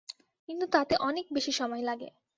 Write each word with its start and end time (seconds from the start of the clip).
কিন্তু 0.49 0.65
তাতে 0.67 0.93
অনেক 1.01 1.25
বেশি 1.33 1.51
সময় 1.51 1.83
লাগে। 1.83 2.09